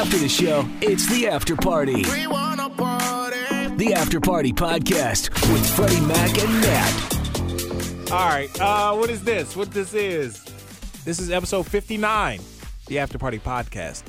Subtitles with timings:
[0.00, 2.04] After the show, it's the after party.
[2.10, 3.36] We wanna party.
[3.76, 8.10] The After Party Podcast with Freddy Mac and Nat.
[8.10, 8.48] All right.
[8.60, 9.54] Uh, what is this?
[9.56, 10.42] What this is?
[11.04, 12.40] This is episode 59,
[12.86, 14.04] the After Party Podcast.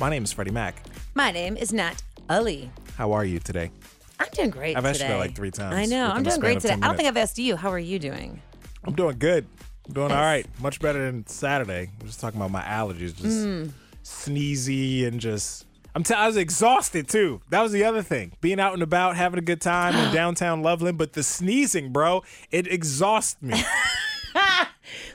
[0.00, 0.82] My name is Freddy Mac.
[1.14, 2.68] My name is Nat Ali.
[2.96, 3.70] How are you today?
[4.18, 5.14] I'm doing great I've asked you today.
[5.14, 6.06] that like three times I know.
[6.08, 6.74] within I'm the doing span great of today.
[6.74, 7.08] 10 I don't think.
[7.08, 7.54] I've asked you.
[7.56, 8.42] How are you doing?
[8.84, 9.46] I'm doing good.
[9.86, 10.24] I'm doing all Yes.
[10.24, 10.46] right.
[10.60, 11.90] Much better than Saturday.
[12.00, 13.72] I'm just talking about my allergies, just Mm.
[14.06, 15.66] Sneezy and just.
[15.94, 17.40] I'm t- I was exhausted too.
[17.48, 18.32] That was the other thing.
[18.40, 22.22] Being out and about, having a good time in downtown Loveland, but the sneezing, bro,
[22.50, 23.62] it exhausts me.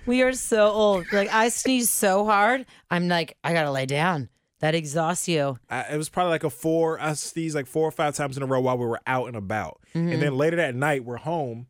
[0.06, 1.06] We are so old.
[1.12, 4.30] Like I sneeze so hard, I'm like, I gotta lay down.
[4.60, 5.58] That exhausts you.
[5.70, 7.00] I, it was probably like a four.
[7.02, 9.36] I sneezed like four or five times in a row while we were out and
[9.36, 9.80] about.
[9.96, 10.12] Mm-hmm.
[10.12, 11.68] And then later that night, we're home,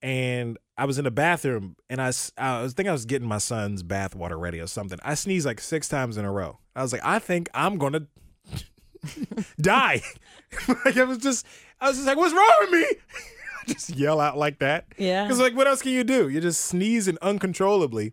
[0.00, 3.38] and I was in the bathroom, and I, I was think I was getting my
[3.38, 4.98] son's bath water ready or something.
[5.02, 6.58] I sneezed like six times in a row.
[6.74, 8.06] I was like, I think I'm gonna
[9.60, 10.02] die.
[10.84, 11.46] like it was just,
[11.80, 12.86] I was just like, what's wrong with me?
[13.72, 14.86] just yell out like that.
[14.98, 15.24] Yeah.
[15.24, 16.28] Because like, what else can you do?
[16.28, 18.12] You just sneezing uncontrollably.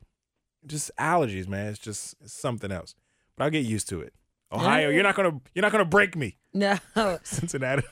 [0.66, 1.68] Just allergies, man.
[1.68, 2.96] It's just it's something else.
[3.36, 4.14] But I'll get used to it.
[4.52, 6.38] Ohio, you're not gonna you're not gonna break me.
[6.54, 6.78] No.
[7.24, 7.84] Cincinnati.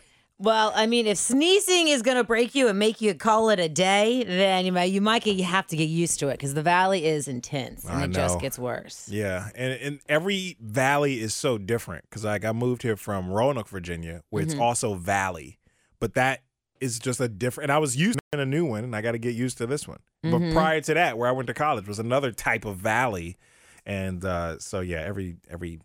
[0.41, 3.69] Well, I mean, if sneezing is gonna break you and make you call it a
[3.69, 6.55] day, then you might you might get you have to get used to it because
[6.55, 9.07] the valley is intense and I it just gets worse.
[9.07, 13.67] Yeah, and and every valley is so different because like I moved here from Roanoke,
[13.69, 14.51] Virginia, where Mm-hmm.
[14.53, 15.59] it's also valley,
[15.99, 16.41] but that
[16.79, 17.65] is just a different.
[17.69, 19.67] And I was used to a new one, and I got to get used to
[19.67, 19.99] this one.
[20.25, 20.49] Mm-hmm.
[20.49, 23.37] But prior to that, where I went to college, was another type of valley,
[23.85, 25.79] and uh, so yeah, every every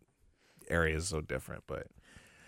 [0.70, 1.88] area is so different, but.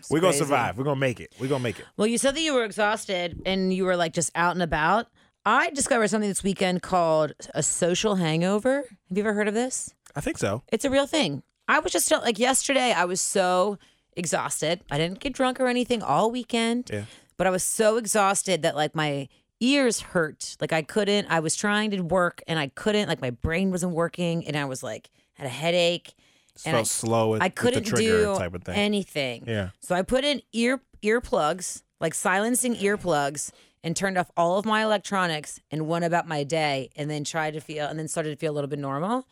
[0.09, 0.45] We're gonna crazy.
[0.45, 0.77] survive.
[0.77, 1.33] We're gonna make it.
[1.39, 1.85] We're gonna make it.
[1.97, 5.07] Well, you said that you were exhausted and you were like just out and about.
[5.45, 8.83] I discovered something this weekend called a social hangover.
[9.09, 9.93] Have you ever heard of this?
[10.15, 10.63] I think so.
[10.71, 11.43] It's a real thing.
[11.67, 13.77] I was just like yesterday, I was so
[14.15, 14.81] exhausted.
[14.91, 17.03] I didn't get drunk or anything all weekend, Yeah.
[17.37, 19.27] but I was so exhausted that like my
[19.59, 20.57] ears hurt.
[20.59, 23.93] Like I couldn't, I was trying to work and I couldn't, like my brain wasn't
[23.93, 26.13] working and I was like, had a headache.
[26.59, 27.29] Just And felt I- slow.
[27.31, 28.75] With, I couldn't do type of thing.
[28.75, 29.43] anything.
[29.47, 29.69] Yeah.
[29.79, 33.51] So I put in ear earplugs, like silencing earplugs,
[33.83, 37.53] and turned off all of my electronics and went about my day and then tried
[37.53, 39.25] to feel and then started to feel a little bit normal.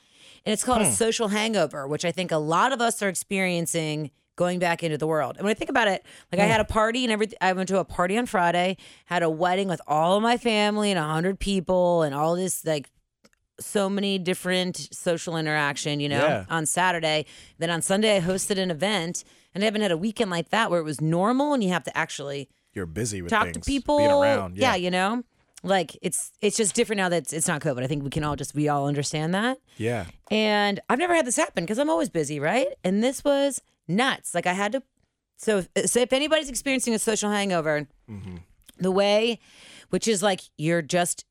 [0.46, 0.72] And it's Hmm.
[0.72, 4.84] called a social hangover, which I think a lot of us are experiencing going back
[4.84, 5.36] into the world.
[5.36, 6.52] And when I think about it, like I Hmm.
[6.52, 8.78] had a party and everything I went to a party on Friday,
[9.08, 12.64] had a wedding with all of my family and a hundred people and all this
[12.64, 12.90] like
[13.60, 16.46] so many different social interaction, you know, Yeah.
[16.50, 17.26] on Saturday.
[17.58, 19.24] Then on Sunday, I hosted an event,
[19.54, 21.84] and I haven't had a weekend like that where it was normal and you have
[21.86, 23.98] to actually You're busy with talk things, to people.
[23.98, 24.58] being around.
[24.58, 24.76] Yeah.
[24.76, 25.24] you know,
[25.64, 27.84] like it's it's just different now that it's, it's not COVID.
[27.84, 29.58] I think we can all just we all understand that.
[29.78, 30.06] yeah.
[30.30, 32.68] And I've never had this happen because I'm always busy, right?
[32.84, 34.36] And this was nuts.
[34.36, 34.84] Like I had to.
[35.40, 38.38] So, so if anybody's experiencing a social hangover, mm-hmm.
[38.80, 39.40] the way,
[39.90, 41.26] which is like you're just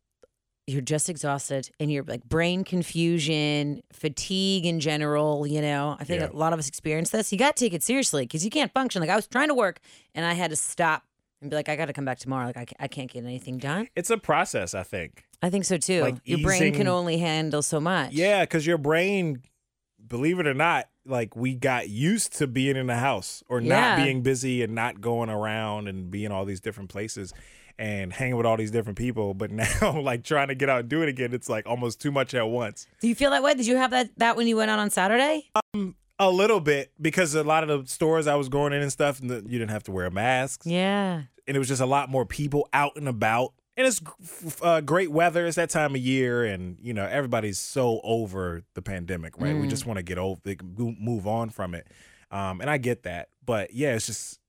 [0.66, 5.46] you're just exhausted and you're like brain confusion, fatigue in general.
[5.46, 6.28] You know, I think Yeah.
[6.32, 7.32] a lot of us experience this.
[7.32, 9.00] You got to take it seriously because you can't function.
[9.00, 9.78] Like I was trying to work
[10.14, 11.04] and I had to stop
[11.40, 12.46] and be like, I got to come back tomorrow.
[12.46, 13.88] Like I, I can't get anything done.
[13.94, 15.24] It's a process, I think.
[15.42, 16.00] I think so too.
[16.02, 18.12] Like Your brain can only handle so much.
[18.12, 19.42] Yeah, because your brain,
[20.04, 23.96] believe it or not, like we got used to being in the house or Yeah.
[23.96, 27.32] not being busy and not going around and being all these different places
[27.78, 29.34] and hanging with all these different people.
[29.34, 29.50] But
[29.82, 32.34] now, like trying to get out and do it again, it's like almost too much
[32.34, 32.86] at once.
[33.00, 33.54] Do you feel that way?
[33.54, 35.50] Did you have that that when you went out on Saturday?
[35.74, 38.90] Um, A little bit because a lot of the stores I was going in and
[38.90, 40.66] stuff, and the, you didn't have to wear masks.
[40.66, 41.22] Yeah.
[41.46, 43.52] and it was just a lot more people out and about.
[43.76, 44.00] And it's
[44.62, 45.46] uh, great weather.
[45.46, 49.54] It's that time of year, and you know everybody's so over the pandemic, right?
[49.56, 51.86] We just want to get over, like, move on from it.
[52.30, 54.40] Um, and I get that, but yeah, it's just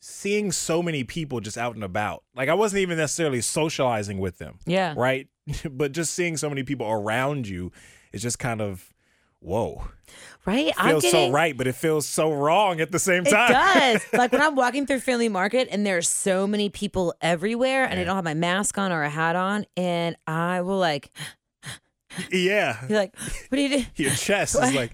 [0.00, 2.24] seeing so many people just out and about.
[2.34, 4.94] Like I wasn't even necessarily socializing with them, Yeah.
[4.96, 5.28] right?
[5.70, 7.70] but just seeing so many people around you
[8.12, 8.92] is just kind of
[9.42, 9.84] whoa.
[10.44, 10.72] Right?
[10.76, 13.50] I'm Feels getting, so right, but it feels so wrong at the same time.
[13.50, 14.02] It does.
[14.12, 18.04] like when I'm walking through Findlay Market and there's so many people everywhere and I
[18.04, 21.12] don't have my mask on or a hat on and I will like
[22.30, 22.84] yeah.
[22.88, 23.84] be like, what do you do?
[24.02, 24.92] Your chest is like,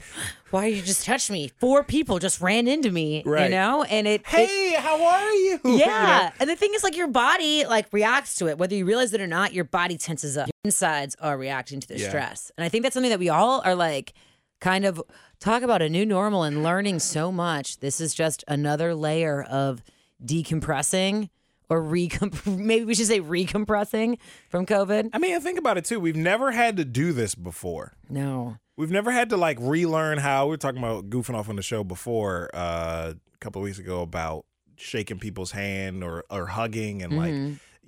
[0.50, 1.50] Why you just touched me?
[1.58, 3.22] Four people just ran into me.
[3.24, 3.84] You know?
[3.84, 5.60] And it, it- hey, how are you?
[5.64, 5.76] You know?
[5.76, 6.30] yeah.
[6.38, 8.58] And the thing is like your body like reacts to it.
[8.58, 10.46] Whether you realize it or not, your body tenses up.
[10.48, 12.08] Your insides are reacting to the Yeah.
[12.08, 12.52] stress.
[12.56, 14.12] And I think that's something that we all are like
[14.60, 15.02] kind of
[15.40, 17.78] talk about a new normal and learning so much.
[17.78, 19.82] This is just another layer of
[20.24, 21.30] decompressing
[21.70, 24.18] or recomp- maybe we should say recompressing
[24.48, 25.10] from COVID.
[25.12, 26.00] I mean, think about it too.
[26.00, 27.94] We've never had to do this before.
[28.08, 28.56] No.
[28.76, 31.62] We've never had to like relearn how we were talking about goofing off on the
[31.62, 34.44] show before uh, a couple of weeks ago about
[34.76, 37.34] shaking people's hand or or hugging and like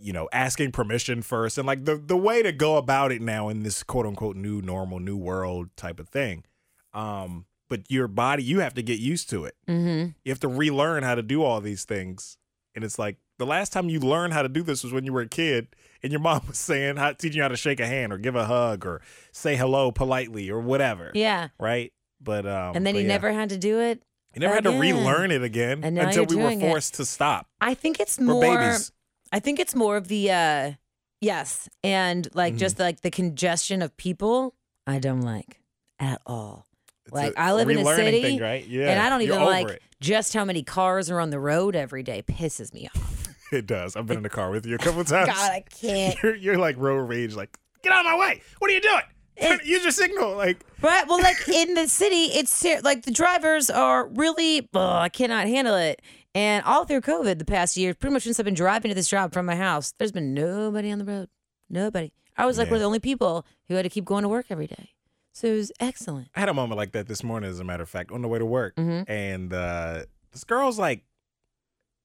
[0.01, 3.49] you know asking permission first and like the the way to go about it now
[3.49, 6.43] in this quote unquote new normal new world type of thing.
[6.93, 9.55] Um, but your body you have to get used to it.
[9.69, 10.11] Mm-hmm.
[10.25, 12.37] You have to relearn how to do all these things,
[12.75, 15.13] and it's like the last time you learned how to do this was when you
[15.13, 15.69] were a kid
[16.03, 18.35] and your mom was saying how teaching you how to shake a hand or give
[18.37, 19.01] a hug or
[19.33, 21.49] say hello politely or whatever Yeah.
[21.59, 21.93] right?
[22.21, 23.09] But um, And then you yeah.
[23.09, 24.03] never had to do it.
[24.35, 26.69] you never had to relearn it again until we were doing it.
[26.69, 27.47] forced to stop.
[27.63, 28.41] I think it's more.
[28.43, 28.93] babies.
[29.33, 30.73] I think it's more of the uh
[31.21, 32.59] yes, and like Mm-hmm.
[32.59, 34.55] just like the congestion of people.
[34.87, 35.61] I don't like
[35.99, 36.67] at all.
[37.07, 38.67] It's Like a I live in a city, thing, right?
[38.67, 39.83] Yeah, and I don't even like it.
[40.01, 42.23] just how many cars are on the road every day.
[42.23, 43.17] Pisses me off.
[43.53, 43.97] It does.
[43.97, 45.27] I've been in the car with you a couple times.
[45.35, 46.17] God, I can't.
[46.23, 48.43] You're, you're like road rage, like get out of my way.
[48.61, 49.01] What are you doing?
[49.37, 50.37] It- Use your signal.
[50.37, 51.05] Like Right.
[51.09, 55.75] Well, like in the city, it's like the drivers are really, oh, I cannot handle
[55.75, 56.01] it.
[56.33, 59.09] And all through COVID the past year, pretty much since I've been driving to this
[59.09, 61.29] job from my house, there's been nobody on the road.
[61.69, 62.13] Nobody.
[62.37, 62.71] I was like Yeah.
[62.71, 64.91] one of the only people who had to keep going to work every day.
[65.33, 66.29] So it was excellent.
[66.35, 68.29] I had a moment like that this morning, as a matter of fact, on the
[68.29, 69.11] way to work, Mm-hmm.
[69.11, 71.05] and uh, this girl's like,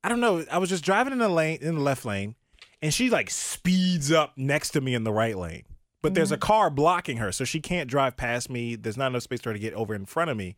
[0.04, 0.45] I don't know.
[0.51, 2.36] I was just driving in the lane, in the left lane,
[2.81, 5.63] and she like speeds up next to me in the right lane.
[6.04, 6.36] But there's Mm-hmm.
[6.36, 8.75] a car blocking her, so she can't drive past me.
[8.75, 10.56] There's not enough space for her to get over in front of me,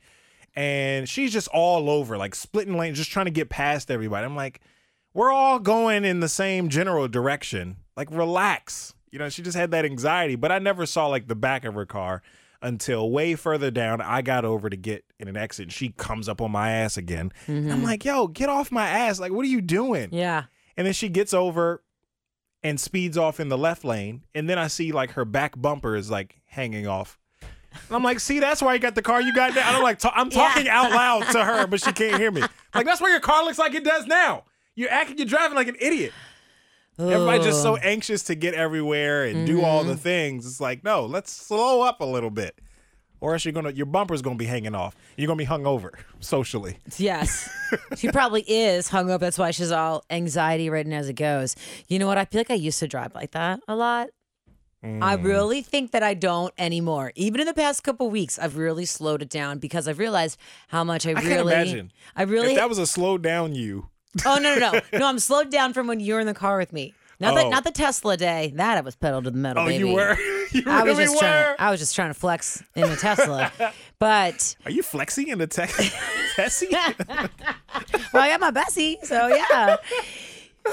[0.55, 4.25] and she's just all over, like splitting lanes, just trying to get past everybody.
[4.25, 4.59] I'm like,
[5.13, 7.77] we're all going in the same general direction.
[7.95, 8.93] Like, relax.
[9.09, 11.73] You know, she just had that anxiety, but I never saw like the back of
[11.75, 12.21] her car
[12.61, 14.01] until way further down.
[14.01, 15.63] I got over to get in an exit.
[15.63, 17.31] And she comes up on my ass again.
[17.47, 17.85] And I'm mm-hmm.
[17.85, 19.19] like, yo, get off my ass.
[19.19, 20.09] Like, what are you doing?
[20.11, 20.43] Yeah.
[20.75, 21.83] And then she gets over
[22.63, 24.23] and speeds off in the left lane.
[24.35, 27.17] And then I see like her back bumper is like hanging off.
[27.87, 29.75] And I'm like, see, that's why you got the car you got now.
[29.75, 32.41] I'm like, ta- I'm talking out loud to her, but she can't hear me.
[32.73, 34.45] Like, that's why your car looks like it does now.
[34.75, 36.13] You're acting, you're driving like an idiot.
[36.99, 40.45] Everybody's just so anxious to get everywhere and do all the things.
[40.45, 42.59] It's like, no, let's slow up a little bit.
[43.19, 44.95] Or else you're gonna your bumper's gonna be hanging off.
[45.15, 46.77] You're gonna be hung over socially.
[46.97, 47.49] Yes.
[47.97, 49.21] she probably is hung up.
[49.21, 51.55] That's why she's all anxiety ridden as it goes.
[51.87, 52.17] You know what?
[52.19, 54.09] I feel like I used to drive like that a lot.
[54.83, 55.23] I Mm.
[55.23, 57.11] really think that I don't anymore.
[57.15, 60.83] Even in the past couple weeks, I've really slowed it down because I've realized how
[60.83, 61.89] much I, I really.
[62.15, 62.49] I really.
[62.51, 63.89] If that was a slow down you,
[64.25, 65.07] oh no no no no!
[65.07, 66.93] I'm slowed down from when you're in the car with me.
[67.19, 67.43] Not Oh.
[67.43, 68.53] the not the Tesla day.
[68.55, 69.63] That I was pedal to the metal.
[69.63, 69.87] oh, baby.
[69.87, 70.15] you were,
[70.51, 71.19] you I was really just were.
[71.21, 71.55] trying.
[71.59, 73.51] I was just trying to flex in a Tesla,
[73.99, 75.71] but Are you flexing in the tech,
[76.35, 76.67] Tessie?
[76.71, 79.77] well, I got my bestie, so yeah.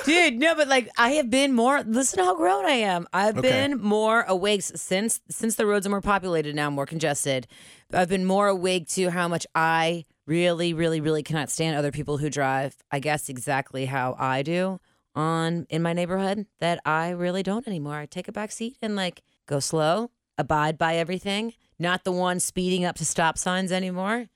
[0.05, 1.83] Dude, no, but like I have been more.
[1.85, 3.07] Listen to how grown I am.
[3.13, 3.49] I've Okay.
[3.49, 7.47] been more awake since since the roads are more populated now, more congested.
[7.93, 12.19] I've been more awake to how much I really, really, really cannot stand other people
[12.19, 12.77] who drive.
[12.91, 14.81] I guess exactly how I do
[15.15, 16.47] on in my neighborhood.
[16.61, 17.97] That I really don't anymore.
[17.97, 21.53] I take a back seat and like go slow, abide by everything.
[21.79, 24.27] Not the one speeding up to stop signs anymore.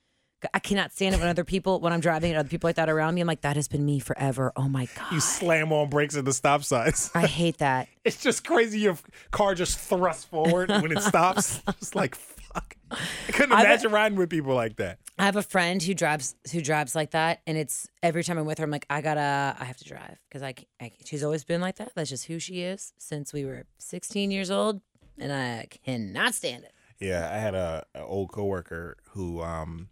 [0.55, 2.89] I cannot stand it when other people, when I'm driving and other people like that
[2.89, 3.21] around me.
[3.21, 4.53] I'm like, that has been me forever.
[4.55, 5.13] Oh my God.
[5.13, 7.11] you slam on brakes at the stop signs.
[7.15, 7.89] I hate that.
[8.05, 8.79] It's just crazy.
[8.81, 8.97] Your
[9.33, 11.61] car just thrusts forward when it stops.
[11.69, 12.17] It's like
[12.55, 12.77] fuck.
[12.91, 14.99] I couldn't I've- imagine riding with people like that.
[15.19, 18.47] I have a friend who drives who drives like that, and it's every time I'm
[18.47, 21.45] with her, I'm like, I gotta, I have to drive because I, I- she's always
[21.45, 21.93] been like that.
[21.95, 24.81] That's just who she is since we were 16 years old,
[25.19, 26.73] and I cannot stand it.
[27.01, 29.89] Yeah, I had a, a old coworker who um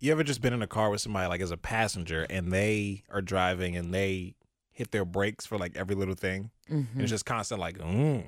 [0.00, 3.04] you ever just been in a car with somebody like as a passenger and they
[3.10, 4.34] are driving and they
[4.72, 8.22] hit their brakes for like every little thing and it's just constant like mm,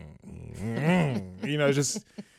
[0.57, 2.05] mm, you know just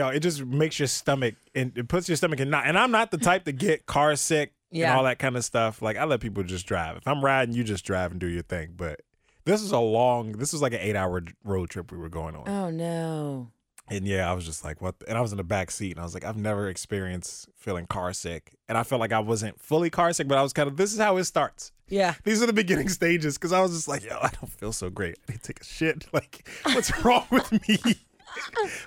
[0.00, 2.90] know it just makes your stomach and it puts your stomach in knot and i'm
[2.90, 4.90] not the type to get car sick Yeah.
[4.90, 7.54] and all that kind of stuff like i let people just drive if i'm riding
[7.54, 9.00] you just drive and do your thing but
[9.44, 12.36] this is a long this was like an eight hour road trip we were going
[12.36, 13.50] on Oh no.
[13.90, 15.00] and yeah, I was just like, what?
[15.00, 17.48] the- And I was in the back seat, and I was like, I've never experienced
[17.56, 20.52] feeling car sick, and I felt like I wasn't fully car sick, but I was
[20.52, 20.76] kind of.
[20.76, 21.72] This is how it starts.
[21.88, 22.14] Yeah.
[22.22, 24.88] These are the beginning stages, because I was just like, yo, I don't feel so
[24.88, 25.16] great.
[25.28, 26.06] I need to take a shit.
[26.12, 27.78] Like, what's wrong with me?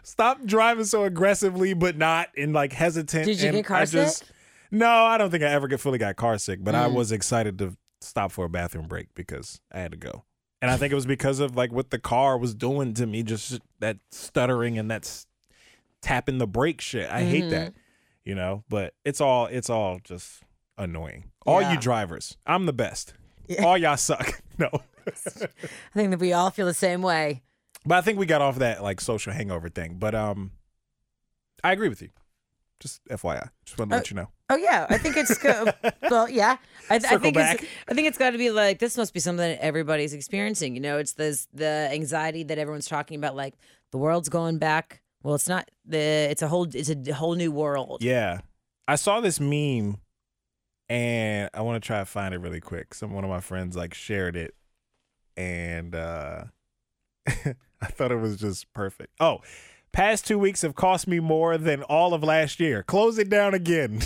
[0.03, 3.25] Stop driving so aggressively, but not in like hesitant.
[3.25, 4.27] Did you and get car I just, sick?
[4.71, 6.93] No, I don't think I ever get fully got car sick, but I Mm.
[6.93, 10.23] was excited to stop for a bathroom break because I had to go.
[10.61, 13.23] And I think it was because of like what the car was doing to me,
[13.23, 15.27] just that stuttering and that's
[16.01, 17.09] tapping the brake shit.
[17.09, 17.79] I hate that, Mm-hmm.
[18.29, 18.63] you know.
[18.69, 20.41] But it's all it's all just
[20.77, 21.25] annoying.
[21.45, 23.13] All you drivers, I'm the best.
[23.63, 24.41] All y'all suck.
[24.57, 24.69] No.
[25.05, 25.13] I
[25.93, 27.43] think that we all feel the same way.
[27.86, 29.98] But I think we got off that like social hangover thing.
[30.00, 30.51] But um
[31.63, 32.10] I agree with you.
[32.80, 33.50] Just FYI.
[33.65, 34.27] Just wanted to let you know.
[34.50, 35.74] Oh yeah, I think it's good.
[36.10, 36.58] well, yeah,
[36.89, 37.62] I, I think back.
[37.62, 37.72] it's.
[37.88, 38.98] I think it's got to be like this.
[38.98, 40.75] Must be something that everybody's experiencing.
[40.75, 43.36] You know, it's this the anxiety that everyone's talking about.
[43.36, 43.56] Like
[43.92, 45.01] the world's going back.
[45.24, 45.98] Well, it's not the.
[45.98, 46.68] It's a whole.
[46.72, 48.04] It's a whole new world.
[48.04, 48.42] Yeah.
[48.88, 49.98] I saw this meme
[50.89, 52.94] and I want to try to find it really quick.
[52.94, 54.54] Some one of my friends like shared it
[55.36, 56.44] and uh
[57.82, 59.13] I thought it was just perfect.
[59.20, 59.39] Oh,
[59.91, 62.84] past 2 weeks have cost me more than all of last year.
[62.84, 64.01] Close it down again.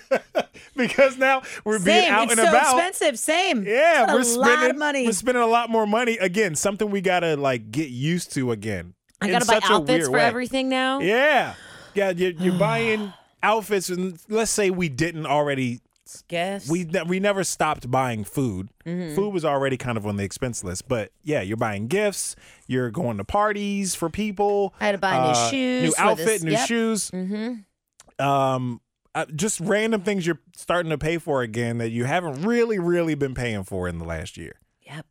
[0.76, 2.76] because now we're being out it's and so about.
[2.76, 3.18] expensive.
[3.18, 3.64] Same.
[3.64, 5.06] Yeah, we're lot spending of money.
[5.06, 6.54] We're spending a lot more money again.
[6.54, 8.94] Something we gotta like get used to again.
[9.20, 10.24] I gotta buy outfits for way.
[10.24, 11.00] everything now.
[11.00, 11.54] Yeah,
[11.94, 12.10] yeah.
[12.10, 15.80] You're, you're buying outfits, and let's say we didn't already.
[16.28, 18.68] Guess We ne- we never stopped buying food.
[18.84, 19.14] Mm-hmm.
[19.14, 22.36] Food was already kind of on the expense list, but yeah, you're buying gifts.
[22.66, 24.74] You're going to parties for people.
[24.80, 26.68] I had to buy new uh, shoes new outfit, this- new yep.
[26.68, 27.10] shoes.
[27.10, 28.24] Mm-hmm.
[28.24, 28.80] Um,
[29.14, 33.14] uh, just random things you're starting to pay for again that you haven't really, really
[33.14, 34.60] been paying for in the last year.
[34.82, 35.06] Yep.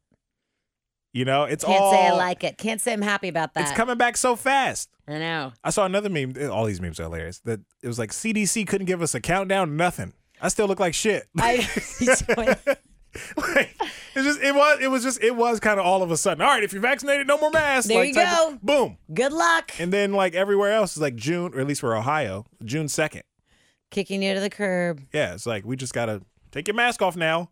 [1.12, 1.72] You know, it's all.
[1.72, 1.92] Can't all.
[1.92, 2.58] say I like it.
[2.58, 3.64] Can't say I'm happy about that.
[3.64, 4.90] It's coming back so fast.
[5.08, 5.54] I know.
[5.64, 6.34] I saw another meme.
[6.52, 7.40] All these memes are hilarious.
[7.40, 9.78] That it was like CDC couldn't give us a countdown.
[9.78, 10.14] Nothing.
[10.46, 11.28] I still look like shit.
[11.40, 11.68] I.
[13.38, 13.76] like,
[14.14, 16.42] it's just it was it was just it was kind of all of a sudden.
[16.44, 17.88] All right, if you're vaccinated, no more masks.
[17.88, 18.60] There like, you type of- go.
[18.62, 18.98] boom.
[19.14, 19.72] Good luck.
[19.80, 23.24] And then like everywhere else is like June, or at least for Ohio, June second.
[23.90, 25.02] Kicking you to the curb.
[25.14, 26.22] Yeah, it's like we just gotta
[26.52, 27.50] take your mask off now.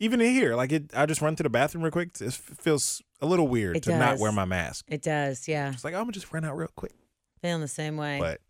[0.00, 2.10] Even in here, like it, I just run to the bathroom real quick.
[2.20, 4.84] It feels a little weird It to not wear my mask.
[4.88, 5.48] It does.
[5.48, 5.72] Yeah.
[5.72, 6.92] It's like I'm gonna just run out real quick.
[7.40, 8.18] Feeling the same way.
[8.20, 8.40] But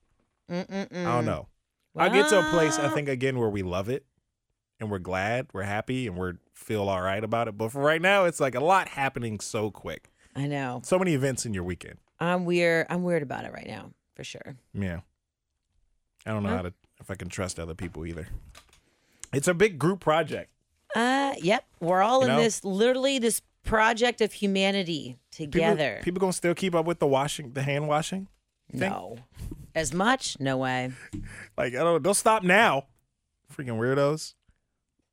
[0.50, 1.06] Mm-mm-mm.
[1.06, 1.48] I don't know.
[1.96, 4.04] I'll get to a place I think again where we love it
[4.80, 7.56] and we're glad, we're happy, and we're feel all right about it.
[7.58, 10.10] But for right now, it's like a lot happening so quick.
[10.36, 10.80] I know.
[10.84, 11.98] So many events in your weekend.
[12.18, 12.86] I'm weird.
[12.90, 14.56] I'm weird about it right now, for sure.
[14.72, 15.00] Yeah.
[16.26, 16.56] I don't know Huh?
[16.56, 18.28] how to if I can trust other people either.
[19.32, 20.50] It's a big group project.
[20.94, 21.64] Uh, yep.
[21.80, 22.42] We're all You in know?
[22.42, 26.00] this literally this project of humanity People, together.
[26.02, 28.28] people gonna still keep up with the washing, the hand washing.
[28.70, 28.80] thing?
[28.90, 29.18] no.
[29.74, 30.38] As much?
[30.38, 30.92] No way.
[31.56, 32.02] Like I don't.
[32.02, 32.86] They'll stop now.
[33.52, 34.34] Freaking weirdos.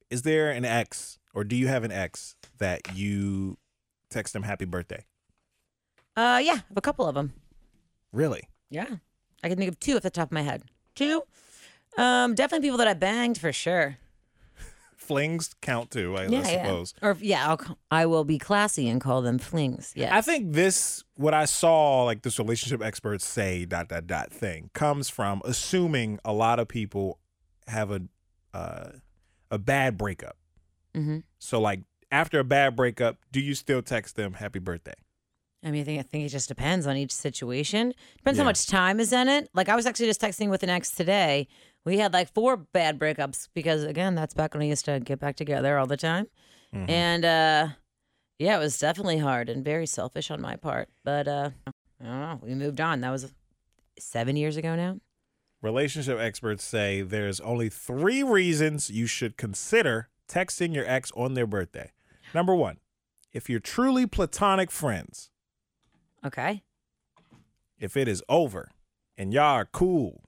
[0.09, 3.57] Is there an ex, or do you have an ex that you
[4.09, 5.05] text them happy birthday?
[6.15, 6.53] Uh, yeah.
[6.53, 7.33] I have a couple of them.
[8.11, 8.43] Really?
[8.69, 8.97] Yeah.
[9.43, 10.63] I can think of two off the top of my head.
[10.95, 11.23] Two.
[11.97, 13.97] Um, definitely people that I banged for sure.
[15.01, 16.93] Flings count too, I, I suppose.
[17.01, 17.07] yeah.
[17.07, 19.93] Or yeah, I'll, I will be classy and call them flings.
[19.95, 20.15] Yeah.
[20.15, 24.69] I think this, what I saw, like this relationship experts say, dot dot dot thing,
[24.73, 27.17] comes from assuming a lot of people
[27.67, 28.01] have a
[28.53, 28.91] uh,
[29.49, 30.37] a bad breakup.
[30.93, 31.81] hmm So, like
[32.11, 34.93] after a bad breakup, do you still text them happy birthday?
[35.63, 37.93] I mean, I think I think it just depends on each situation.
[38.17, 39.49] Depends how much time is in it.
[39.53, 41.47] Like I was actually just texting with an ex today.
[41.85, 45.19] We had like four bad breakups because again, that's back when I used to get
[45.19, 46.27] back together all the time.
[46.73, 46.89] Mhm.
[46.89, 47.67] And uh
[48.39, 50.89] yeah, it was definitely hard and very selfish on my part.
[51.03, 52.39] But uh I don't know.
[52.43, 53.01] We moved on.
[53.01, 53.33] That was
[53.99, 54.99] seven years ago now.
[55.61, 61.45] Relationship experts say there's only three reasons you should consider texting your ex on their
[61.45, 61.91] birthday.
[62.33, 62.77] Number one,
[63.31, 65.29] if you're truly platonic friends,
[66.25, 66.63] Okay.
[67.77, 68.71] if it is over
[69.17, 70.23] and y'all are cool,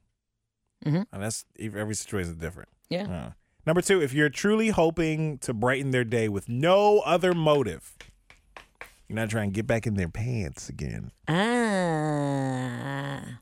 [0.86, 1.06] Mhm.
[1.12, 2.70] and that's every situation is different.
[2.90, 3.04] Yeah.
[3.28, 3.32] Uh,
[3.66, 7.96] number two, if you're truly hoping to brighten their day with no other motive,
[9.08, 11.12] you're not trying to get back in their pants again.
[12.04, 13.40] Ah.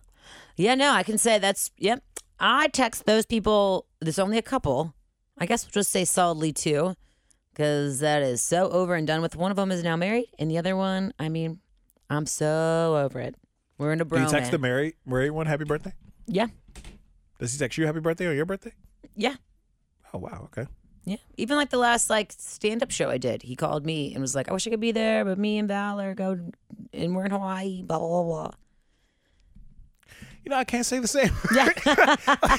[0.57, 2.03] Yeah, no, I can say that's, yep.
[2.39, 4.93] I text those people, there's only a couple.
[5.37, 6.95] I guess we'll just say solidly two,
[7.53, 9.35] because that is so over and done with.
[9.35, 11.59] One of them is now married, and the other one, I mean,
[12.09, 13.35] I'm so over it.
[13.77, 14.51] We're in a Do you text bromance.
[14.51, 15.93] the married, married one happy birthday?
[16.27, 16.47] Yeah,
[17.41, 18.71] Does he text you happy birthday on your birthday?
[19.15, 19.35] yeah,
[20.13, 20.41] Oh, wow.
[20.55, 20.69] Okay.
[21.05, 21.17] yeah.
[21.37, 24.35] Even like the last like stand up show I did, he called me and was
[24.35, 26.37] like, I wish I could be there, but me and Valor go,
[26.93, 28.51] and we're in Hawaii, blah, blah, blah.
[30.43, 31.29] You know, I can't say the same.
[31.55, 31.69] Yeah.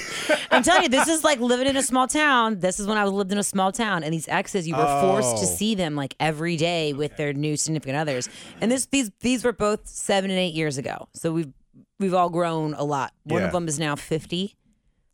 [0.53, 2.61] I'm telling you, this is like living in a small town.
[2.61, 5.39] This is when I lived in a small town, and these exes, you were forced
[5.39, 5.57] to Oh.
[5.57, 8.29] see them like every day with their new significant others.
[8.61, 11.09] And this, these, these were both seven and eight years ago.
[11.15, 11.53] So we've
[11.99, 13.13] we've all grown a lot.
[13.25, 13.47] One Yeah.
[13.49, 14.55] of them is now 50,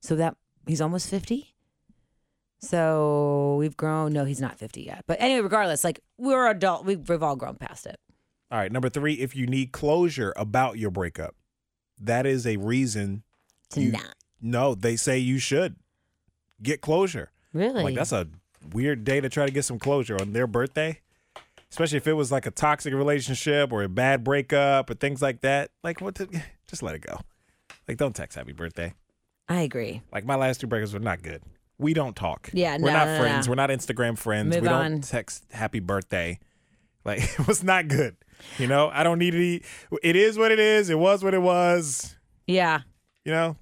[0.00, 0.36] so that
[0.66, 1.54] he's almost 50.
[2.60, 4.12] So we've grown.
[4.12, 5.04] No, he's not 50 yet.
[5.06, 6.84] But anyway, regardless, like we're adult.
[6.84, 7.98] We've, we've all grown past it.
[8.50, 8.72] All right.
[8.72, 11.34] Number three, if you need closure about your breakup,
[12.00, 13.22] that is a reason.
[13.70, 15.76] To You- not No, they say you should
[16.62, 17.30] get closure.
[17.52, 17.84] really.
[17.84, 18.26] Like that's a
[18.72, 21.00] weird day to try to get some closure on their birthday.
[21.70, 25.42] Especially if it was like a toxic relationship or a bad breakup or things like
[25.42, 25.70] that.
[25.84, 26.14] Like, what?
[26.14, 27.18] The, just let it go.
[27.86, 28.94] Like, don't text happy birthday.
[29.48, 30.02] I agree.
[30.12, 31.42] Like, my last two breakups were not good.
[31.78, 32.50] We don't talk.
[32.52, 33.20] Yeah, we're no, not no, no.
[33.20, 33.48] friends.
[33.48, 34.54] We're not Instagram friends.
[34.54, 36.38] Move we don't text happy birthday.
[37.04, 38.16] Like, it was not good.
[38.58, 39.34] You know, I don't need.
[39.34, 39.64] Eat.
[40.02, 40.90] It is what it is.
[40.90, 42.16] It was what it was.
[42.46, 42.80] Yeah.
[43.24, 43.56] You know,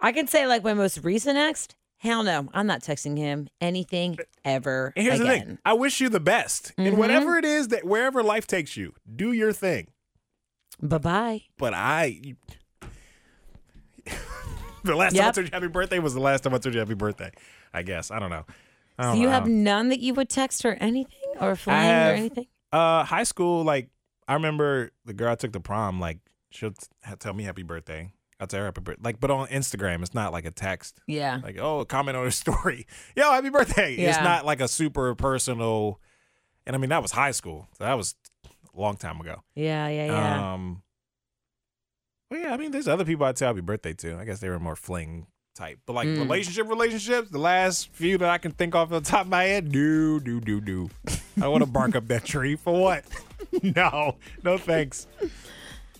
[0.00, 1.68] I can say like my most recent ex.
[1.98, 5.38] Hell no, I'm not texting him anything ever And here's again.
[5.38, 5.58] the thing.
[5.64, 6.98] I wish you the best in Mhm.
[6.98, 8.94] whatever it is that wherever life takes you.
[9.14, 9.86] Do your thing.
[10.82, 11.42] Bye bye.
[11.58, 12.34] But I,
[14.84, 15.34] the last time I Yep.
[15.34, 17.30] told you happy birthday was the last time I told you happy birthday.
[17.72, 18.44] I guess I don't know.
[18.98, 19.30] I don't you know.
[19.32, 22.46] have none that you would text her anything or fling have- or anything?
[22.72, 23.64] uh high school.
[23.64, 23.88] Like
[24.28, 26.00] I remember the girl I took to prom.
[26.00, 26.18] Like
[26.50, 26.74] she'll
[27.18, 28.12] tell me happy birthday.
[28.40, 29.02] I'll tell her happy birthday.
[29.04, 31.00] Like, but on Instagram, it's not like a text.
[31.06, 31.38] Yeah.
[31.44, 32.86] Like, oh, comment on her story.
[33.16, 33.94] Yo, happy birthday.
[33.96, 34.08] Yeah.
[34.10, 36.00] It's not like a super personal.
[36.66, 37.68] And I mean, that was high school.
[37.78, 39.42] So that was a long time ago.
[39.54, 40.54] Yeah, yeah, yeah.
[40.54, 40.82] Um,
[42.32, 44.18] well, yeah, I mean, there's other people I'd say happy birthday to.
[44.18, 46.18] I guess they were more fling type, but like Mm.
[46.18, 49.70] relationship relationships, the last few that I can think off the top of my head,
[49.70, 50.88] do do do do.
[51.40, 53.04] I want to bark up that tree for what?
[53.62, 55.06] no, no thanks.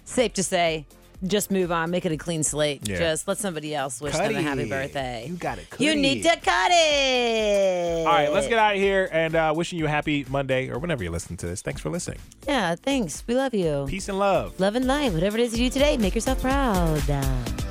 [0.05, 0.87] Safe to say,
[1.25, 2.89] just move on, make it a clean slate.
[2.89, 2.99] Yeah.
[2.99, 5.27] Just let somebody else wish them a happy birthday.
[5.29, 5.67] You got it.
[5.79, 8.07] You need to cut it.
[8.07, 10.79] All right, let's get out of here and uh, wishing you a happy Monday or
[10.79, 11.63] whenever you listen to this.
[11.63, 12.19] Thanks for listening.
[12.47, 13.25] Yeah, thanks.
[13.27, 13.87] We love you.
[13.89, 14.59] Peace and love.
[14.59, 15.13] Love and light.
[15.13, 17.62] Whatever it is you do today, make yourself proud.